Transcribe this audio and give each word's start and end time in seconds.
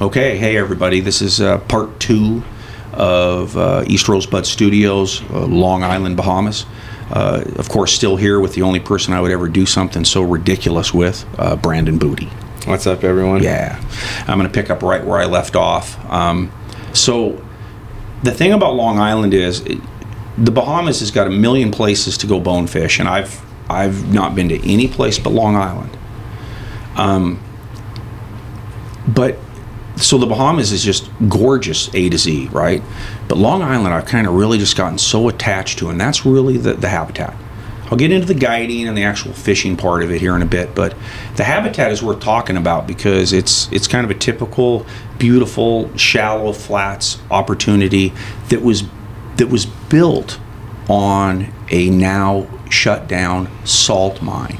Okay, 0.00 0.38
hey 0.38 0.56
everybody, 0.56 1.00
this 1.00 1.20
is 1.20 1.42
uh, 1.42 1.58
part 1.58 2.00
two 2.00 2.42
of 2.94 3.54
uh, 3.58 3.84
East 3.86 4.08
Rosebud 4.08 4.46
Studios, 4.46 5.20
uh, 5.30 5.44
Long 5.44 5.82
Island, 5.82 6.16
Bahamas. 6.16 6.64
Uh, 7.10 7.44
of 7.56 7.68
course, 7.68 7.92
still 7.92 8.16
here 8.16 8.40
with 8.40 8.54
the 8.54 8.62
only 8.62 8.80
person 8.80 9.12
I 9.12 9.20
would 9.20 9.30
ever 9.30 9.46
do 9.46 9.66
something 9.66 10.06
so 10.06 10.22
ridiculous 10.22 10.94
with, 10.94 11.26
uh, 11.38 11.56
Brandon 11.56 11.98
Booty. 11.98 12.30
What's 12.64 12.86
up, 12.86 13.04
everyone? 13.04 13.42
Yeah, 13.42 13.78
I'm 14.26 14.38
going 14.38 14.50
to 14.50 14.54
pick 14.54 14.70
up 14.70 14.82
right 14.82 15.04
where 15.04 15.18
I 15.18 15.26
left 15.26 15.54
off. 15.54 16.02
Um, 16.10 16.50
so, 16.94 17.44
the 18.22 18.32
thing 18.32 18.52
about 18.52 18.74
Long 18.74 18.98
Island 18.98 19.34
is, 19.34 19.60
it, 19.60 19.78
the 20.38 20.50
Bahamas 20.50 21.00
has 21.00 21.10
got 21.10 21.26
a 21.26 21.30
million 21.30 21.70
places 21.70 22.16
to 22.18 22.26
go 22.26 22.40
bonefish, 22.40 23.00
and 23.00 23.06
I've 23.06 23.38
I've 23.68 24.10
not 24.14 24.34
been 24.34 24.48
to 24.48 24.72
any 24.72 24.88
place 24.88 25.18
but 25.18 25.30
Long 25.30 25.54
Island. 25.54 25.98
Um, 26.98 27.42
but 29.06 29.38
so 29.96 30.18
the 30.18 30.26
Bahamas 30.26 30.70
is 30.70 30.84
just 30.84 31.10
gorgeous 31.28 31.92
A 31.94 32.08
to 32.08 32.18
Z, 32.18 32.48
right? 32.48 32.82
But 33.26 33.38
Long 33.38 33.62
Island, 33.62 33.94
I've 33.94 34.06
kind 34.06 34.26
of 34.26 34.34
really 34.34 34.58
just 34.58 34.76
gotten 34.76 34.98
so 34.98 35.28
attached 35.28 35.78
to, 35.78 35.88
and 35.88 36.00
that's 36.00 36.24
really 36.24 36.56
the, 36.56 36.74
the 36.74 36.88
habitat. 36.88 37.34
I'll 37.90 37.96
get 37.96 38.12
into 38.12 38.26
the 38.26 38.34
guiding 38.34 38.86
and 38.86 38.96
the 38.96 39.04
actual 39.04 39.32
fishing 39.32 39.76
part 39.76 40.02
of 40.02 40.10
it 40.10 40.20
here 40.20 40.36
in 40.36 40.42
a 40.42 40.46
bit, 40.46 40.74
but 40.74 40.94
the 41.36 41.44
habitat 41.44 41.90
is 41.90 42.02
worth 42.02 42.20
talking 42.20 42.58
about 42.58 42.86
because 42.86 43.32
it's 43.32 43.72
it's 43.72 43.88
kind 43.88 44.04
of 44.04 44.10
a 44.10 44.18
typical, 44.18 44.84
beautiful, 45.18 45.96
shallow 45.96 46.52
flats 46.52 47.18
opportunity 47.30 48.12
that 48.50 48.60
was 48.60 48.84
that 49.36 49.48
was 49.48 49.64
built 49.64 50.38
on 50.90 51.50
a 51.70 51.88
now 51.88 52.46
shut 52.68 53.08
down 53.08 53.48
salt 53.64 54.20
mine. 54.20 54.58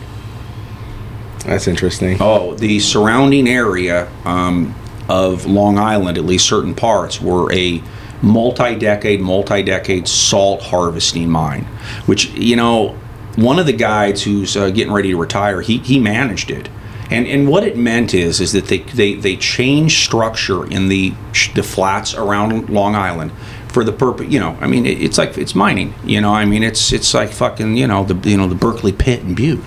That's 1.48 1.66
interesting. 1.66 2.19
Oh, 2.20 2.55
the 2.55 2.79
surrounding 2.80 3.48
area 3.48 4.11
um, 4.25 4.75
of 5.09 5.47
Long 5.47 5.79
Island, 5.79 6.19
at 6.19 6.25
least 6.25 6.47
certain 6.47 6.75
parts, 6.75 7.20
were 7.20 7.53
a 7.53 7.83
multi-decade, 8.22 9.20
multi-decade 9.20 10.06
salt 10.09 10.62
harvesting 10.62 11.31
mine. 11.31 11.64
Which 12.06 12.31
you 12.31 12.56
know, 12.56 12.98
one 13.37 13.59
of 13.59 13.67
the 13.67 13.72
guides 13.72 14.22
who's 14.22 14.56
uh, 14.56 14.70
getting 14.70 14.92
ready 14.92 15.11
to 15.11 15.17
retire, 15.17 15.61
he 15.61 15.78
he 15.78 15.98
managed 15.98 16.50
it. 16.50 16.69
And, 17.11 17.27
and 17.27 17.48
what 17.48 17.65
it 17.65 17.75
meant 17.75 18.12
is 18.12 18.39
is 18.39 18.53
that 18.53 18.67
they, 18.67 18.81
they, 18.81 19.15
they 19.15 19.37
changed 19.37 20.05
structure 20.05 20.70
in 20.70 20.89
the 20.89 21.15
the 21.55 21.62
flats 21.62 22.15
around 22.15 22.69
Long 22.69 22.94
Island 22.94 23.33
for 23.69 23.83
the 23.84 23.92
purpose 23.92 24.28
you 24.28 24.41
know 24.41 24.59
I 24.61 24.67
mean 24.67 24.84
it, 24.87 25.00
it's 25.00 25.19
like 25.19 25.39
it's 25.39 25.55
mining 25.55 25.94
you 26.05 26.20
know 26.20 26.34
I 26.34 26.44
mean 26.44 26.62
it's 26.62 26.92
it's 26.92 27.12
like 27.15 27.31
fucking 27.31 27.77
you 27.77 27.87
know 27.87 28.05
the 28.05 28.28
you 28.28 28.37
know 28.37 28.47
the 28.47 28.55
Berkeley 28.55 28.92
pit 28.92 29.20
in 29.20 29.34
Butte 29.34 29.61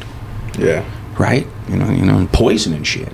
Yeah. 0.58 0.83
Right? 1.22 1.45
You 1.69 1.77
know, 1.77 1.89
you 1.91 2.03
know, 2.03 2.17
and 2.17 2.31
poison 2.33 2.73
and 2.73 2.86
shit. 2.86 3.14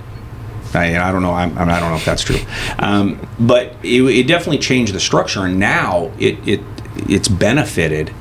I, 0.74 0.98
I 0.98 1.12
don't 1.12 1.22
know. 1.22 1.34
I'm, 1.34 1.58
I 1.58 1.80
don't 1.80 1.90
know 1.90 1.96
if 1.96 2.06
that's 2.06 2.24
true, 2.24 2.40
um, 2.80 3.28
but 3.40 3.76
it, 3.84 4.02
it 4.04 4.28
definitely 4.28 4.60
changed 4.60 4.94
the 4.94 5.00
structure, 5.00 5.46
and 5.46 5.60
now 5.60 6.12
it 6.20 6.36
it 6.48 6.62
it's 7.10 7.28
benefited 7.28 8.14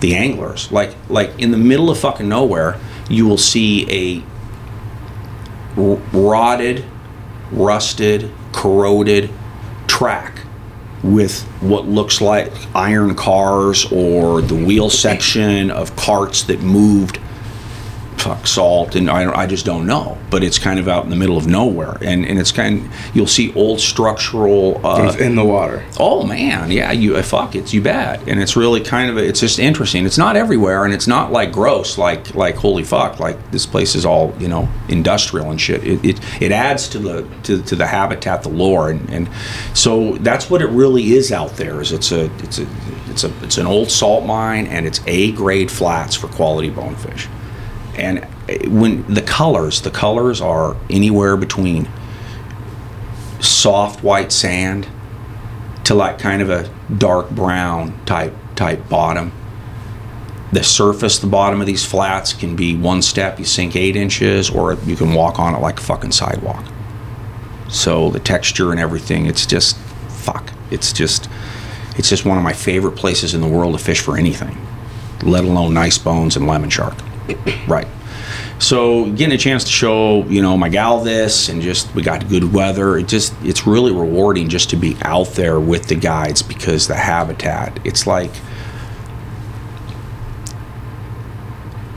the 0.00 0.14
anglers. 0.14 0.70
Like 0.70 0.94
like 1.08 1.38
in 1.38 1.50
the 1.50 1.58
middle 1.58 1.90
of 1.90 1.98
fucking 1.98 2.28
nowhere, 2.28 2.78
you 3.08 3.26
will 3.26 3.38
see 3.38 3.86
a 3.90 4.22
r- 5.80 5.96
rotted, 6.12 6.84
rusted, 7.50 8.30
corroded 8.52 9.30
track 9.86 10.40
with 11.02 11.42
what 11.60 11.86
looks 11.86 12.20
like 12.20 12.52
iron 12.74 13.14
cars 13.14 13.90
or 13.92 14.40
the 14.40 14.54
wheel 14.54 14.88
section 14.88 15.70
of 15.70 15.94
carts 15.96 16.44
that 16.44 16.60
moved 16.60 17.18
fuck 18.22 18.46
salt 18.46 18.94
and 18.94 19.10
I, 19.10 19.30
I 19.32 19.46
just 19.46 19.66
don't 19.66 19.86
know. 19.86 20.18
But 20.30 20.42
it's 20.44 20.58
kind 20.58 20.78
of 20.78 20.88
out 20.88 21.04
in 21.04 21.10
the 21.10 21.16
middle 21.16 21.36
of 21.36 21.46
nowhere. 21.46 21.98
And, 22.00 22.24
and 22.24 22.38
it's 22.38 22.52
kind 22.52 22.86
of, 22.86 23.16
you'll 23.16 23.26
see 23.26 23.52
old 23.54 23.80
structural 23.80 24.84
uh, 24.86 25.08
It's 25.08 25.16
in 25.16 25.34
the 25.34 25.44
water. 25.44 25.84
oh 25.98 26.24
man. 26.24 26.70
Yeah 26.70 26.92
you 26.92 27.16
uh, 27.16 27.22
fuck 27.22 27.54
it's 27.54 27.72
you 27.72 27.82
bet. 27.82 28.26
And 28.28 28.40
it's 28.40 28.56
really 28.56 28.80
kind 28.80 29.10
of 29.10 29.16
a, 29.16 29.24
it's 29.26 29.40
just 29.40 29.58
interesting. 29.58 30.06
It's 30.06 30.18
not 30.18 30.36
everywhere 30.36 30.84
and 30.84 30.94
it's 30.94 31.06
not 31.06 31.32
like 31.32 31.52
gross 31.52 31.98
like 31.98 32.34
like 32.34 32.56
holy 32.56 32.84
fuck 32.84 33.18
like 33.18 33.50
this 33.50 33.66
place 33.66 33.94
is 33.94 34.04
all 34.06 34.34
you 34.38 34.48
know 34.48 34.68
industrial 34.88 35.50
and 35.50 35.60
shit. 35.60 35.84
It 35.84 36.04
it, 36.04 36.42
it 36.42 36.52
adds 36.52 36.88
to 36.90 36.98
the 36.98 37.28
to, 37.44 37.62
to 37.62 37.76
the 37.76 37.86
habitat 37.86 38.42
the 38.42 38.48
lore 38.48 38.90
and, 38.90 39.08
and 39.10 39.28
so 39.74 40.12
that's 40.18 40.48
what 40.48 40.62
it 40.62 40.68
really 40.68 41.12
is 41.12 41.32
out 41.32 41.56
there 41.56 41.80
is 41.80 41.92
it's 41.92 42.12
a 42.12 42.24
it's 42.38 42.58
a 42.58 42.66
it's 43.08 43.24
a 43.24 43.44
it's 43.44 43.58
an 43.58 43.66
old 43.66 43.90
salt 43.90 44.24
mine 44.24 44.66
and 44.66 44.86
it's 44.86 45.00
a 45.06 45.32
grade 45.32 45.70
flats 45.70 46.14
for 46.14 46.28
quality 46.28 46.70
bonefish 46.70 47.28
and 48.02 48.18
uh, 48.18 48.68
when 48.68 49.06
the 49.12 49.22
colors 49.22 49.80
the 49.82 49.90
colors 49.90 50.40
are 50.40 50.76
anywhere 50.90 51.36
between 51.36 51.88
soft 53.40 54.02
white 54.04 54.32
sand 54.32 54.86
to 55.84 55.94
like 55.94 56.18
kind 56.18 56.42
of 56.42 56.50
a 56.50 56.70
dark 56.96 57.30
brown 57.30 58.04
type 58.04 58.34
type 58.54 58.88
bottom. 58.88 59.32
The 60.52 60.62
surface, 60.62 61.18
the 61.18 61.26
bottom 61.26 61.60
of 61.60 61.66
these 61.66 61.84
flats 61.84 62.34
can 62.34 62.54
be 62.56 62.76
one 62.76 63.00
step, 63.00 63.38
you 63.38 63.46
sink 63.46 63.74
eight 63.74 63.96
inches, 63.96 64.50
or 64.50 64.74
you 64.84 64.96
can 64.96 65.14
walk 65.14 65.38
on 65.38 65.54
it 65.54 65.60
like 65.60 65.80
a 65.80 65.82
fucking 65.82 66.12
sidewalk. 66.12 66.62
So 67.70 68.10
the 68.10 68.20
texture 68.20 68.70
and 68.70 68.78
everything, 68.78 69.24
it's 69.24 69.46
just 69.46 69.78
fuck. 70.08 70.52
It's 70.70 70.92
just 70.92 71.28
it's 71.96 72.08
just 72.08 72.24
one 72.24 72.36
of 72.36 72.44
my 72.44 72.52
favorite 72.52 72.96
places 72.96 73.34
in 73.34 73.40
the 73.40 73.48
world 73.48 73.76
to 73.76 73.82
fish 73.82 74.00
for 74.00 74.16
anything, 74.16 74.56
let 75.22 75.44
alone 75.44 75.74
nice 75.74 75.98
bones 75.98 76.36
and 76.36 76.46
lemon 76.46 76.70
shark. 76.70 76.94
Right. 77.68 77.86
So 78.58 79.10
getting 79.10 79.34
a 79.34 79.38
chance 79.38 79.64
to 79.64 79.70
show, 79.70 80.22
you 80.24 80.40
know, 80.40 80.56
my 80.56 80.68
gal 80.68 81.00
this 81.00 81.48
and 81.48 81.60
just 81.60 81.92
we 81.94 82.02
got 82.02 82.28
good 82.28 82.52
weather. 82.52 82.96
It 82.96 83.08
just 83.08 83.34
it's 83.42 83.66
really 83.66 83.90
rewarding 83.92 84.48
just 84.48 84.70
to 84.70 84.76
be 84.76 84.96
out 85.02 85.28
there 85.32 85.58
with 85.58 85.88
the 85.88 85.96
guides 85.96 86.42
because 86.42 86.86
the 86.86 86.94
habitat, 86.94 87.80
it's 87.84 88.06
like 88.06 88.30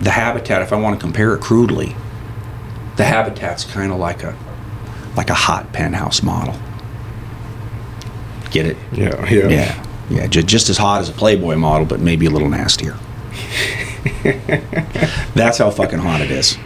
the 0.01 0.09
habitat, 0.09 0.61
if 0.63 0.73
I 0.73 0.77
want 0.77 0.99
to 0.99 1.03
compare 1.03 1.35
it 1.35 1.41
crudely, 1.41 1.95
the 2.95 3.05
habitat's 3.05 3.63
kind 3.63 3.91
of 3.91 3.99
like 3.99 4.23
a 4.23 4.35
like 5.15 5.29
a 5.29 5.35
hot 5.35 5.71
penthouse 5.71 6.23
model. 6.23 6.55
Get 8.49 8.65
it? 8.65 8.77
Yeah. 8.91 9.29
Yeah. 9.29 9.49
Yeah. 9.49 9.81
Yeah, 10.07 10.27
just 10.27 10.69
as 10.69 10.77
hot 10.77 11.01
as 11.01 11.09
a 11.09 11.13
Playboy 11.13 11.55
model, 11.55 11.85
but 11.85 11.99
maybe 11.99 12.27
a 12.27 12.29
little 12.29 12.49
nastier. 12.49 12.97
That's 15.33 15.57
how 15.57 15.71
fucking 15.71 15.99
hot 15.99 16.21
it 16.21 16.31
is. 16.31 16.57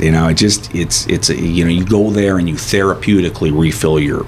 You 0.00 0.12
know, 0.12 0.28
it 0.28 0.34
just 0.34 0.74
it's 0.74 1.06
it's 1.06 1.28
a, 1.28 1.36
you 1.36 1.64
know 1.64 1.70
you 1.70 1.84
go 1.84 2.10
there 2.10 2.38
and 2.38 2.48
you 2.48 2.54
therapeutically 2.54 3.56
refill 3.56 3.98
your 3.98 4.26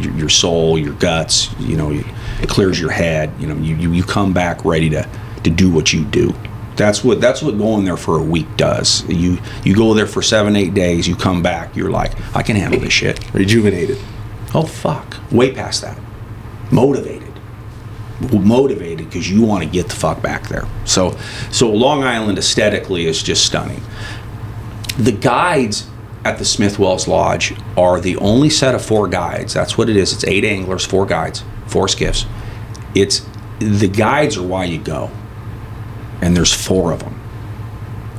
your, 0.00 0.28
soul, 0.28 0.78
your 0.78 0.94
guts. 0.94 1.52
You 1.60 1.76
know, 1.76 1.90
it 1.92 2.48
clears 2.48 2.80
your 2.80 2.90
head. 2.90 3.32
You 3.38 3.48
know, 3.48 3.56
you, 3.56 3.76
you 3.76 3.92
you 3.92 4.02
come 4.02 4.32
back 4.32 4.64
ready 4.64 4.90
to 4.90 5.08
to 5.44 5.50
do 5.50 5.70
what 5.70 5.92
you 5.92 6.04
do. 6.04 6.34
That's 6.76 7.02
what 7.02 7.20
that's 7.20 7.42
what 7.42 7.56
going 7.56 7.84
there 7.84 7.96
for 7.96 8.18
a 8.18 8.22
week 8.22 8.56
does. 8.56 9.08
You 9.08 9.38
you 9.64 9.74
go 9.74 9.94
there 9.94 10.06
for 10.06 10.22
seven 10.22 10.56
eight 10.56 10.74
days. 10.74 11.08
You 11.08 11.16
come 11.16 11.42
back. 11.42 11.74
You're 11.74 11.90
like, 11.90 12.12
I 12.36 12.42
can 12.42 12.56
handle 12.56 12.80
this 12.80 12.92
shit. 12.92 13.32
Rejuvenated. 13.32 13.98
Oh 14.54 14.66
fuck, 14.66 15.16
way 15.30 15.52
past 15.52 15.82
that. 15.82 15.98
Motivated, 16.70 17.32
motivated 18.32 18.95
because 19.06 19.30
you 19.30 19.42
want 19.42 19.64
to 19.64 19.68
get 19.68 19.88
the 19.88 19.96
fuck 19.96 20.22
back 20.22 20.48
there. 20.48 20.66
So, 20.84 21.16
so 21.50 21.70
Long 21.70 22.04
Island 22.04 22.38
aesthetically 22.38 23.06
is 23.06 23.22
just 23.22 23.44
stunning. 23.44 23.82
The 24.98 25.12
guides 25.12 25.88
at 26.24 26.38
the 26.38 26.44
Smith 26.44 26.78
Wells 26.78 27.06
Lodge 27.06 27.54
are 27.76 28.00
the 28.00 28.16
only 28.16 28.50
set 28.50 28.74
of 28.74 28.84
four 28.84 29.08
guides. 29.08 29.54
That's 29.54 29.78
what 29.78 29.88
it 29.88 29.96
is. 29.96 30.12
It's 30.12 30.24
eight 30.24 30.44
anglers, 30.44 30.84
four 30.84 31.06
guides, 31.06 31.44
four 31.66 31.88
skiffs. 31.88 32.26
It's 32.94 33.26
the 33.58 33.88
guides 33.88 34.36
are 34.36 34.46
why 34.46 34.64
you 34.64 34.78
go, 34.78 35.10
and 36.20 36.36
there's 36.36 36.52
four 36.52 36.92
of 36.92 37.00
them. 37.00 37.20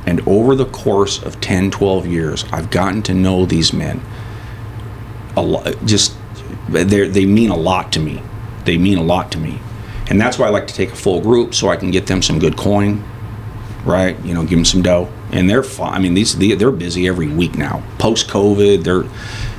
And 0.06 0.26
over 0.26 0.54
the 0.54 0.64
course 0.64 1.22
of 1.22 1.40
10, 1.40 1.70
12 1.70 2.06
years, 2.06 2.44
I've 2.50 2.70
gotten 2.70 3.02
to 3.02 3.14
know 3.14 3.44
these 3.44 3.72
men 3.72 4.00
a 5.38 5.42
lot 5.42 5.74
just 5.84 6.14
they 6.68 7.08
they 7.08 7.26
mean 7.26 7.50
a 7.50 7.56
lot 7.56 7.92
to 7.92 8.00
me 8.00 8.22
they 8.64 8.76
mean 8.76 8.98
a 8.98 9.02
lot 9.02 9.30
to 9.32 9.38
me 9.38 9.60
and 10.08 10.20
that's 10.20 10.38
why 10.38 10.46
i 10.46 10.50
like 10.50 10.66
to 10.66 10.74
take 10.74 10.90
a 10.92 10.96
full 10.96 11.20
group 11.20 11.54
so 11.54 11.68
i 11.68 11.76
can 11.76 11.90
get 11.90 12.06
them 12.06 12.22
some 12.22 12.38
good 12.38 12.56
coin 12.56 13.02
right? 13.84 14.18
You 14.22 14.34
know 14.34 14.42
give 14.42 14.58
them 14.58 14.64
some 14.66 14.82
dough. 14.82 15.08
And 15.32 15.48
they're 15.48 15.62
fine 15.62 15.94
i 15.94 15.98
mean 15.98 16.12
these 16.14 16.36
they- 16.36 16.54
they're 16.54 16.70
busy 16.72 17.08
every 17.08 17.28
week 17.28 17.56
now. 17.56 17.82
Post 17.98 18.28
covid 18.28 18.84
they're, 18.84 19.04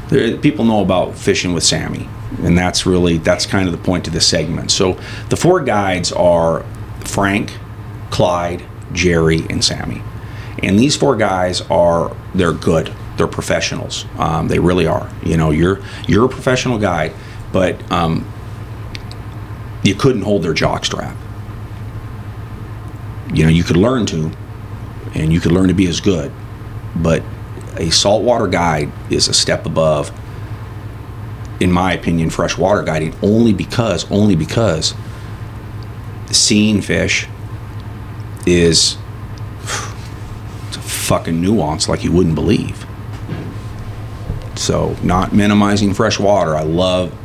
they're 0.10 0.38
people 0.38 0.66
know 0.66 0.82
about 0.82 1.16
fishing 1.16 1.54
with 1.54 1.64
sammy. 1.64 2.08
And 2.44 2.56
that's 2.58 2.86
really 2.86 3.18
that's 3.18 3.46
kind 3.48 3.68
of 3.68 3.72
the 3.72 3.84
point 3.84 4.08
of 4.08 4.14
this 4.14 4.28
segment. 4.28 4.70
So 4.72 5.00
the 5.30 5.36
four 5.38 5.62
guides 5.62 6.12
are 6.12 6.64
frank 7.06 7.54
clyde 8.12 8.62
jerry 8.92 9.46
and 9.50 9.64
sammy. 9.64 10.04
And 10.62 10.78
these 10.78 10.96
four 10.96 11.16
guys 11.16 11.62
are 11.72 12.16
they're 12.36 12.52
good. 12.54 12.94
They're 13.18 13.28
professionals. 13.28 14.06
Um, 14.18 14.48
they 14.48 14.60
really 14.60 14.86
are. 14.86 15.10
You 15.24 15.38
know 15.38 15.50
you're 15.50 15.80
you're 16.08 16.26
a 16.26 16.30
professional 16.30 16.78
guide 16.78 17.14
but 17.52 17.90
um, 17.92 18.26
you 19.84 19.96
couldn't 19.96 20.22
hold 20.22 20.44
their 20.44 20.54
jock 20.54 20.86
strap 20.86 21.16
you 23.34 23.44
know 23.44 23.50
you 23.50 23.64
could 23.64 23.78
learn 23.78 24.06
to 24.06 24.32
and 25.16 25.32
you 25.34 25.40
could 25.40 25.52
learn 25.52 25.68
to 25.68 25.74
be 25.74 25.88
as 25.88 26.00
good 26.00 26.32
but 26.96 27.24
a 27.80 27.90
saltwater 27.90 28.48
guide 28.48 28.92
is 29.10 29.28
a 29.28 29.34
step 29.34 29.66
above, 29.66 30.12
in 31.60 31.72
my 31.72 31.94
opinion, 31.94 32.30
freshwater 32.30 32.84
guiding 32.84 33.16
only 33.22 33.54
because 33.54 34.10
only 34.12 34.36
because 34.36 34.94
seeing 36.30 36.82
fish 36.82 37.28
is 38.46 38.98
it's 40.68 40.78
a 40.78 40.82
fucking 40.82 41.42
nuance 41.42 41.90
like 41.90 42.04
you 42.04 42.12
wouldn't 42.12 42.36
believe. 42.36 42.86
So, 44.56 44.96
not 45.02 45.32
minimizing 45.32 45.94
fresh 45.94 46.20
water. 46.20 46.56
I 46.56 46.64
love, 46.64 47.18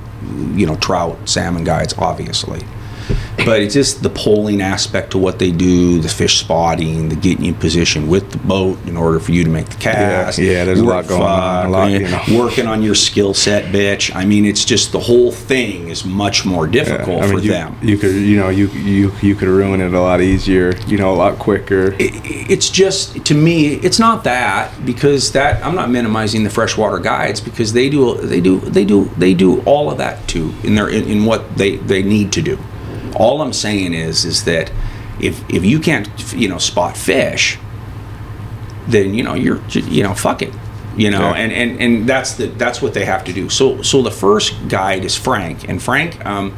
you 0.54 0.66
know, 0.66 0.76
trout, 0.76 1.28
salmon 1.28 1.64
guides, 1.64 1.94
obviously. 1.98 2.62
But 3.44 3.60
it's 3.60 3.74
just 3.74 4.02
the 4.02 4.08
poling 4.08 4.62
aspect 4.62 5.10
to 5.10 5.18
what 5.18 5.38
they 5.38 5.50
do, 5.50 6.00
the 6.00 6.08
fish 6.08 6.38
spotting, 6.40 7.10
the 7.10 7.16
getting 7.16 7.44
in 7.44 7.54
position 7.54 8.08
with 8.08 8.30
the 8.30 8.38
boat 8.38 8.78
in 8.86 8.96
order 8.96 9.20
for 9.20 9.32
you 9.32 9.44
to 9.44 9.50
make 9.50 9.68
the 9.68 9.76
cast. 9.76 10.38
yeah, 10.38 10.64
there's 10.64 10.80
a 10.80 10.84
lot 10.84 11.06
going 11.06 11.20
on, 11.22 11.66
a 11.66 11.68
lot, 11.68 11.90
you 11.90 12.08
know. 12.08 12.22
Working 12.38 12.66
on 12.66 12.82
your 12.82 12.94
skill 12.94 13.34
set, 13.34 13.64
bitch. 13.72 14.14
I 14.14 14.24
mean, 14.24 14.46
it's 14.46 14.64
just 14.64 14.92
the 14.92 15.00
whole 15.00 15.30
thing 15.30 15.88
is 15.88 16.04
much 16.06 16.46
more 16.46 16.66
Yeah, 16.66 16.84
difficult 16.84 17.22
I 17.22 17.26
mean, 17.26 17.36
for 17.38 17.42
you, 17.44 17.50
them. 17.50 17.76
you 17.82 17.98
could, 17.98 18.14
you 18.14 18.36
know, 18.38 18.48
you 18.48 18.68
you 18.68 19.12
you 19.20 19.34
could 19.34 19.48
ruin 19.48 19.80
it 19.82 19.92
a 19.92 20.00
lot 20.00 20.22
easier, 20.22 20.74
you 20.86 20.96
know, 20.96 21.12
a 21.12 21.16
lot 21.16 21.38
quicker. 21.38 21.94
it- 21.98 22.12
it's 22.50 22.70
just 22.70 23.24
to 23.26 23.34
me 23.34 23.74
it's 23.74 23.98
not 23.98 24.24
that 24.24 24.70
because 24.86 25.32
that 25.32 25.62
I'm 25.64 25.74
not 25.74 25.90
minimizing 25.90 26.44
the 26.44 26.50
freshwater 26.50 26.98
guides 26.98 27.40
because 27.40 27.72
they 27.72 27.90
do 27.90 28.14
they 28.22 28.40
do 28.40 28.60
they 28.60 28.84
do 28.84 29.10
they 29.18 29.34
do 29.34 29.60
all 29.62 29.90
of 29.90 29.98
that 29.98 30.26
too 30.28 30.54
in 30.62 30.74
their 30.76 30.88
in, 30.88 31.04
in 31.04 31.24
what 31.26 31.56
they 31.58 31.76
they 31.76 32.02
need 32.02 32.32
to 32.32 32.42
do. 32.42 32.58
All 33.16 33.42
I'm 33.42 33.52
saying 33.52 33.94
is 33.94 34.24
is 34.24 34.44
that 34.44 34.70
if 35.20 35.42
if 35.50 35.64
you 35.64 35.78
can't 35.80 36.08
you 36.34 36.48
know 36.48 36.58
spot 36.58 36.96
fish, 36.96 37.58
then 38.88 39.14
you 39.14 39.22
know 39.22 39.34
you're 39.34 39.60
you 39.68 40.02
know 40.02 40.14
fuck 40.14 40.42
it. 40.42 40.52
You 40.96 41.10
know, 41.10 41.20
Yeah. 41.30 41.34
and, 41.42 41.52
and 41.52 41.80
and 41.80 42.08
that's 42.08 42.34
the 42.34 42.46
that's 42.46 42.80
what 42.80 42.94
they 42.94 43.04
have 43.04 43.24
to 43.24 43.32
do. 43.32 43.48
So 43.48 43.82
so 43.82 44.00
the 44.02 44.10
first 44.12 44.54
guide 44.68 45.04
is 45.04 45.16
Frank, 45.16 45.68
and 45.68 45.82
Frank 45.82 46.24
um, 46.24 46.54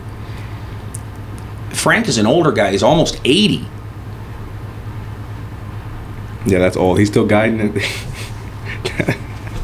Frank 1.71 2.07
is 2.09 2.19
an 2.19 2.27
older 2.27 2.53
guy. 2.53 2.71
He's 2.73 2.83
almost 2.83 3.19
eighty. 3.25 3.67
Yeah, 6.47 6.59
that's 6.61 6.77
all. 6.77 6.95
He's 6.97 7.09
still 7.09 7.27
guiding 7.27 7.61
it. 7.77 7.81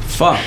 Fuck. 0.01 0.39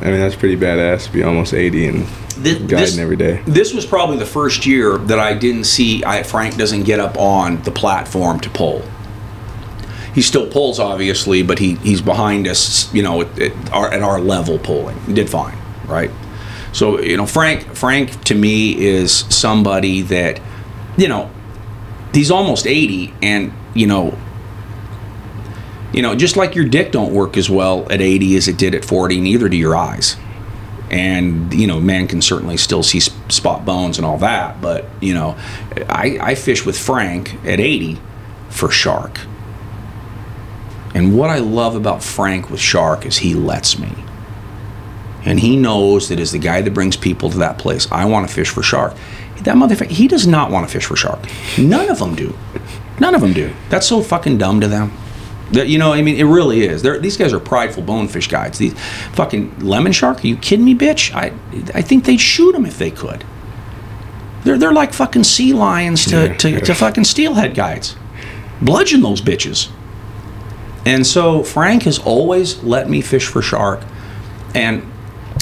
I 0.00 0.04
mean, 0.10 0.20
that's 0.20 0.34
pretty 0.36 0.56
badass 0.56 1.06
to 1.06 1.12
be 1.12 1.22
almost 1.22 1.52
80 1.52 1.86
and 1.88 2.06
Thi- 2.36 2.66
guiding 2.66 2.98
every 2.98 3.16
day. 3.16 3.42
This 3.46 3.72
was 3.72 3.86
probably 3.86 4.18
the 4.18 4.26
first 4.26 4.66
year 4.66 4.98
that 4.98 5.18
I 5.18 5.32
didn't 5.32 5.64
see 5.64 6.04
I, 6.04 6.22
Frank 6.22 6.56
doesn't 6.56 6.82
get 6.82 7.00
up 7.00 7.16
on 7.16 7.62
the 7.62 7.70
platform 7.70 8.40
to 8.40 8.50
pull. 8.50 8.82
He 10.14 10.20
still 10.20 10.46
pulls, 10.46 10.78
obviously, 10.78 11.42
but 11.42 11.58
he, 11.58 11.76
he's 11.76 12.02
behind 12.02 12.46
us, 12.46 12.92
you 12.92 13.02
know, 13.02 13.22
at, 13.22 13.38
at, 13.38 13.72
our, 13.72 13.92
at 13.92 14.02
our 14.02 14.20
level 14.20 14.58
pulling. 14.58 14.98
He 15.02 15.14
did 15.14 15.30
fine, 15.30 15.56
right? 15.86 16.10
So, 16.72 17.00
you 17.00 17.16
know, 17.16 17.26
Frank, 17.26 17.74
Frank 17.74 18.24
to 18.24 18.34
me 18.34 18.78
is 18.78 19.12
somebody 19.34 20.02
that, 20.02 20.40
you 20.98 21.08
know, 21.08 21.30
he's 22.12 22.30
almost 22.30 22.66
80 22.66 23.14
and, 23.22 23.52
you 23.74 23.86
know, 23.86 24.18
you 25.92 26.02
know, 26.02 26.14
just 26.14 26.36
like 26.36 26.54
your 26.54 26.66
dick 26.66 26.92
don't 26.92 27.14
work 27.14 27.38
as 27.38 27.48
well 27.48 27.90
at 27.90 28.02
80 28.02 28.36
as 28.36 28.48
it 28.48 28.58
did 28.58 28.74
at 28.74 28.84
40, 28.84 29.20
neither 29.20 29.48
do 29.48 29.56
your 29.56 29.74
eyes 29.74 30.16
and 30.90 31.52
you 31.52 31.66
know 31.66 31.80
man 31.80 32.06
can 32.06 32.22
certainly 32.22 32.56
still 32.56 32.82
see 32.82 33.00
spot 33.00 33.64
bones 33.64 33.98
and 33.98 34.06
all 34.06 34.18
that 34.18 34.60
but 34.60 34.86
you 35.00 35.12
know 35.12 35.36
I, 35.88 36.18
I 36.20 36.34
fish 36.34 36.64
with 36.64 36.78
frank 36.78 37.34
at 37.44 37.60
80 37.60 37.98
for 38.48 38.70
shark. 38.70 39.20
And 40.94 41.16
what 41.16 41.30
i 41.30 41.38
love 41.38 41.74
about 41.74 42.02
frank 42.02 42.50
with 42.50 42.60
shark 42.60 43.04
is 43.04 43.18
he 43.18 43.34
lets 43.34 43.78
me. 43.78 43.92
And 45.24 45.40
he 45.40 45.56
knows 45.56 46.08
that 46.08 46.20
as 46.20 46.30
the 46.30 46.38
guy 46.38 46.62
that 46.62 46.72
brings 46.72 46.96
people 46.96 47.30
to 47.30 47.38
that 47.38 47.58
place 47.58 47.90
i 47.90 48.04
want 48.04 48.28
to 48.28 48.34
fish 48.34 48.48
for 48.48 48.62
shark. 48.62 48.94
That 49.38 49.56
motherfucker 49.56 49.88
he 49.88 50.08
does 50.08 50.26
not 50.26 50.50
want 50.50 50.66
to 50.66 50.72
fish 50.72 50.86
for 50.86 50.96
shark. 50.96 51.20
None 51.58 51.90
of 51.90 51.98
them 51.98 52.14
do. 52.14 52.36
None 53.00 53.14
of 53.14 53.20
them 53.20 53.32
do. 53.32 53.52
That's 53.68 53.86
so 53.86 54.00
fucking 54.02 54.38
dumb 54.38 54.60
to 54.60 54.68
them 54.68 54.92
that, 55.52 55.68
you 55.68 55.78
know, 55.78 55.92
I 55.92 56.02
mean, 56.02 56.16
it 56.16 56.24
really 56.24 56.64
is. 56.64 56.82
They're, 56.82 56.98
these 56.98 57.16
guys 57.16 57.32
are 57.32 57.40
prideful 57.40 57.82
bonefish 57.82 58.28
guides. 58.28 58.58
These 58.58 58.74
fucking 59.12 59.60
lemon 59.60 59.92
shark. 59.92 60.24
Are 60.24 60.26
you 60.26 60.36
kidding 60.36 60.64
me, 60.64 60.74
bitch? 60.74 61.14
I, 61.14 61.32
I 61.74 61.82
think 61.82 62.04
they'd 62.04 62.20
shoot 62.20 62.52
them 62.52 62.66
if 62.66 62.78
they 62.78 62.90
could. 62.90 63.24
They're, 64.44 64.58
they're 64.58 64.72
like 64.72 64.92
fucking 64.92 65.24
sea 65.24 65.52
lions 65.52 66.04
to, 66.06 66.36
to, 66.36 66.60
to 66.60 66.74
fucking 66.74 67.04
steelhead 67.04 67.54
guides. 67.54 67.96
Bludgeon 68.60 69.02
those 69.02 69.20
bitches. 69.20 69.70
And 70.84 71.06
so 71.06 71.42
Frank 71.42 71.82
has 71.82 71.98
always 71.98 72.62
let 72.62 72.88
me 72.88 73.00
fish 73.00 73.26
for 73.26 73.42
shark. 73.42 73.82
And 74.54 74.90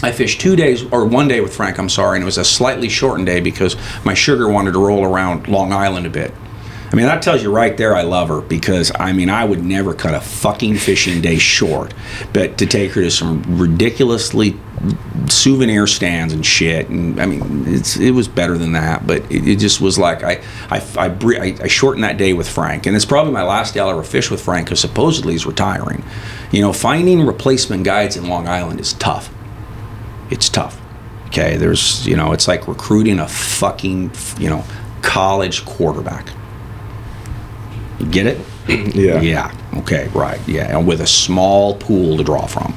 I 0.02 0.10
fished 0.12 0.40
two 0.40 0.56
days, 0.56 0.84
or 0.90 1.04
one 1.06 1.28
day 1.28 1.40
with 1.40 1.54
Frank, 1.54 1.78
I'm 1.78 1.88
sorry, 1.88 2.16
and 2.16 2.22
it 2.22 2.26
was 2.26 2.38
a 2.38 2.44
slightly 2.44 2.88
shortened 2.88 3.26
day 3.26 3.40
because 3.40 3.76
my 4.04 4.14
sugar 4.14 4.48
wanted 4.48 4.72
to 4.72 4.84
roll 4.84 5.04
around 5.04 5.48
Long 5.48 5.72
Island 5.72 6.06
a 6.06 6.10
bit. 6.10 6.32
I 6.94 6.96
mean, 6.96 7.06
that 7.06 7.22
tells 7.22 7.42
you 7.42 7.50
right 7.50 7.76
there 7.76 7.96
I 7.96 8.02
love 8.02 8.28
her 8.28 8.40
because, 8.40 8.92
I 8.94 9.12
mean, 9.12 9.28
I 9.28 9.44
would 9.44 9.64
never 9.64 9.94
cut 9.94 10.14
a 10.14 10.20
fucking 10.20 10.76
fishing 10.76 11.20
day 11.20 11.38
short. 11.38 11.92
But 12.32 12.56
to 12.58 12.66
take 12.66 12.92
her 12.92 13.00
to 13.00 13.10
some 13.10 13.42
ridiculously 13.58 14.56
souvenir 15.28 15.88
stands 15.88 16.32
and 16.32 16.46
shit, 16.46 16.88
and 16.88 17.20
I 17.20 17.26
mean, 17.26 17.64
it's, 17.66 17.96
it 17.96 18.12
was 18.12 18.28
better 18.28 18.56
than 18.56 18.72
that, 18.74 19.06
but 19.08 19.28
it, 19.28 19.48
it 19.48 19.58
just 19.58 19.80
was 19.80 19.98
like 19.98 20.22
I, 20.22 20.40
I, 20.70 20.80
I, 20.96 21.56
I, 21.62 21.66
shortened 21.66 22.04
that 22.04 22.16
day 22.16 22.32
with 22.32 22.48
Frank. 22.48 22.86
And 22.86 22.94
it's 22.94 23.04
probably 23.04 23.32
my 23.32 23.42
last 23.42 23.74
day 23.74 23.80
I'll 23.80 23.90
ever 23.90 24.04
fish 24.04 24.30
with 24.30 24.40
Frank 24.40 24.66
because 24.66 24.78
supposedly 24.78 25.32
he's 25.32 25.46
retiring. 25.46 26.04
You 26.52 26.60
know, 26.60 26.72
finding 26.72 27.26
replacement 27.26 27.82
guides 27.82 28.16
in 28.16 28.28
Long 28.28 28.46
Island 28.46 28.78
is 28.78 28.92
tough 28.92 29.34
it's 30.30 30.48
tough. 30.48 30.80
Okay, 31.26 31.56
there's 31.56 32.06
you 32.06 32.16
know, 32.16 32.32
it's 32.32 32.46
like 32.46 32.68
recruiting 32.68 33.18
a 33.18 33.28
fucking 33.28 34.12
you 34.38 34.50
know 34.50 34.64
college 35.02 35.64
quarterback. 35.64 36.28
You 38.00 38.06
get 38.06 38.26
it? 38.26 38.38
Yeah. 38.94 39.20
Yeah. 39.20 39.54
Okay. 39.78 40.08
Right. 40.14 40.40
Yeah. 40.48 40.76
And 40.78 40.86
with 40.86 41.00
a 41.00 41.06
small 41.06 41.74
pool 41.76 42.16
to 42.16 42.24
draw 42.24 42.46
from. 42.46 42.74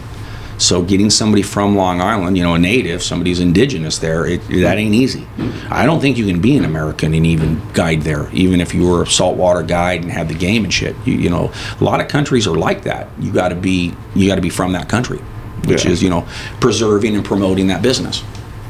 So 0.58 0.82
getting 0.82 1.10
somebody 1.12 1.44
from 1.44 1.76
Long 1.76 2.02
Island, 2.02 2.36
you 2.36 2.44
know, 2.44 2.56
a 2.56 2.60
native, 2.60 3.04
somebody 3.04 3.30
who's 3.30 3.40
indigenous 3.40 4.00
there, 4.00 4.26
it, 4.26 4.42
that 4.50 4.78
ain't 4.80 4.96
easy. 4.96 5.28
I 5.70 5.86
don't 5.86 6.00
think 6.02 6.18
you 6.18 6.26
can 6.26 6.42
be 6.42 6.58
an 6.58 6.66
American 6.66 7.14
and 7.14 7.26
even 7.26 7.62
guide 7.74 8.02
there, 8.02 8.28
even 8.34 8.60
if 8.60 8.74
you 8.74 8.88
were 8.90 9.04
a 9.04 9.08
saltwater 9.08 9.62
guide 9.62 10.02
and 10.02 10.12
had 10.12 10.28
the 10.30 10.34
game 10.34 10.64
and 10.64 10.74
shit. 10.74 10.96
You, 11.06 11.14
you 11.14 11.30
know, 11.30 11.52
a 11.80 11.84
lot 11.84 12.02
of 12.02 12.08
countries 12.08 12.48
are 12.48 12.56
like 12.56 12.84
that. 12.84 13.08
You 13.20 13.32
got 13.32 13.50
to 13.50 13.56
be, 13.56 13.94
you 14.16 14.28
got 14.28 14.36
to 14.36 14.42
be 14.42 14.50
from 14.50 14.72
that 14.72 14.90
country, 14.90 15.20
which 15.66 15.86
Yeah. 15.86 15.92
is 15.92 16.02
you 16.02 16.10
know 16.10 16.28
preserving 16.60 17.16
and 17.16 17.24
promoting 17.24 17.68
that 17.68 17.84
business, 17.84 18.24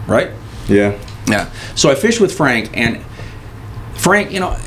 right? 0.08 0.32
Yeah. 0.68 1.00
Yeah. 1.26 1.50
So 1.76 1.90
I 1.90 1.96
fished 1.96 2.20
with 2.20 2.36
Frank, 2.36 2.76
and 2.78 3.02
Frank, 3.96 4.32
you 4.34 4.42
know, 4.42 4.58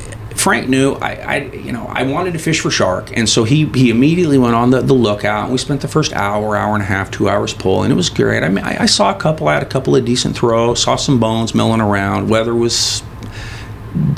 Frank 0.41 0.71
knew 0.71 0.95
I, 0.95 1.11
I, 1.11 1.37
you 1.53 1.71
know, 1.71 1.85
I 1.87 2.05
wanted 2.05 2.33
to 2.33 2.39
fish 2.39 2.61
for 2.61 2.71
shark, 2.71 3.15
and 3.15 3.29
so 3.29 3.45
he 3.45 3.67
he 3.75 3.91
immediately 3.91 4.39
went 4.39 4.55
on 4.55 4.71
the, 4.71 4.81
the 4.81 4.95
lookout. 4.95 5.51
We 5.51 5.59
spent 5.59 5.83
the 5.83 5.89
first 5.89 6.15
hour, 6.15 6.57
hour 6.57 6.73
and 6.73 6.83
a 6.83 6.87
half, 6.87 7.11
two 7.11 7.29
hours 7.29 7.53
pulling. 7.53 7.91
it 7.91 7.95
was 7.95 8.09
great. 8.09 8.43
I 8.43 8.49
mean, 8.49 8.65
I, 8.65 8.85
I 8.85 8.87
saw 8.87 9.15
a 9.15 9.19
couple, 9.19 9.49
I 9.49 9.55
had 9.55 9.63
a 9.63 9.67
couple 9.67 9.95
of 9.95 10.07
decent 10.07 10.35
throws, 10.35 10.83
saw 10.83 10.97
some 10.97 11.21
bones 11.21 11.55
milling 11.55 11.83
around. 11.83 12.31
Weather 12.31 12.55
was 12.55 13.03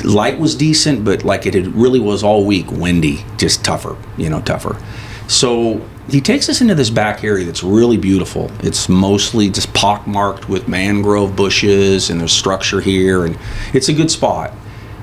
light 0.05 0.38
was 0.38 0.55
decent, 0.55 1.05
but 1.05 1.25
like 1.25 1.45
it 1.45 1.55
had 1.55 1.67
really 1.75 1.99
was 1.99 2.23
all 2.23 2.47
week, 2.47 2.71
windy, 2.71 3.25
just 3.37 3.64
tougher, 3.64 3.97
you 4.17 4.31
know, 4.31 4.41
tougher. 4.43 4.81
So 5.26 5.85
he 6.09 6.21
takes 6.21 6.49
us 6.49 6.61
into 6.61 6.76
this 6.76 6.91
back 6.91 7.25
area 7.25 7.45
that's 7.45 7.64
really 7.64 7.97
beautiful. 7.97 8.49
It's 8.61 8.88
mostly 8.88 9.50
just 9.50 9.75
pockmarked 9.75 10.49
with 10.49 10.69
mangrove 10.69 11.35
bushes, 11.35 12.11
and 12.11 12.21
there's 12.21 12.33
structure 12.33 12.81
here, 12.81 13.25
and 13.25 13.37
it's 13.75 13.88
a 13.88 13.93
good 13.93 14.11
spot. 14.12 14.52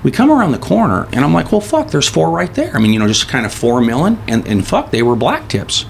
We 0.01 0.11
come 0.11 0.31
around 0.31 0.53
the 0.53 0.59
corner, 0.59 1.07
and 1.11 1.25
I'm 1.25 1.33
like, 1.33 1.51
well, 1.51 1.61
fuck, 1.61 1.89
there's 1.89 2.07
four 2.07 2.29
right 2.29 2.53
there. 2.53 2.75
I 2.75 2.79
mean, 2.79 2.93
you 2.93 2.99
know, 2.99 3.07
just 3.07 3.27
kind 3.27 3.45
of 3.45 3.53
four 3.53 3.81
milling, 3.81 4.21
and, 4.27 4.47
and 4.47 4.65
fuck, 4.65 4.91
they 4.91 5.03
were 5.03 5.15
black 5.15 5.49
tips 5.49 5.85